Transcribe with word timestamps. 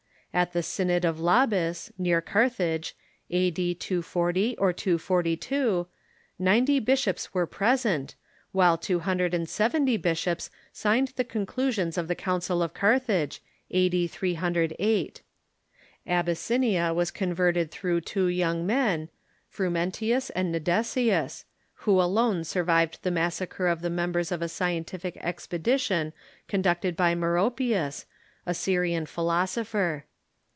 At 0.33 0.53
the 0.53 0.63
Synod 0.63 1.03
of 1.03 1.17
Labes, 1.19 1.91
near 1.97 2.21
Cai 2.21 2.47
thage, 2.47 2.93
a.d. 3.29 3.75
240 3.75 4.55
or 4.59 4.71
242, 4.71 5.87
ninety 6.39 6.79
bishops 6.79 7.33
were 7.33 7.45
present, 7.45 8.15
while 8.53 8.77
two 8.77 8.99
hundred 8.99 9.33
and 9.33 9.49
seventy 9.49 9.97
bishops 9.97 10.49
signed 10.71 11.09
the 11.17 11.25
conclusions 11.25 11.97
of 11.97 12.07
the 12.07 12.15
Council 12.15 12.61
of 12.63 12.73
Carthage, 12.73 13.41
a.d. 13.71 14.07
30S. 14.07 15.19
Abyssinia 16.07 16.93
was 16.93 17.11
converted 17.11 17.69
through 17.69 17.99
two 17.99 18.27
young 18.29 18.65
men, 18.65 19.09
Frumentius 19.53 20.29
and 20.33 20.49
Nedesius, 20.55 21.43
who 21.73 21.99
alone 22.01 22.45
survived 22.45 22.99
the 23.03 23.11
massacre 23.11 23.67
of 23.67 23.81
the 23.81 23.89
mem 23.89 24.13
bers 24.13 24.31
of 24.31 24.41
a 24.41 24.47
scientific 24.47 25.17
expedition 25.17 26.13
conducted 26.47 26.95
by 26.95 27.13
Meropius, 27.15 28.05
a 28.45 28.53
Syrian 28.53 29.05
philosopher. 29.05 30.05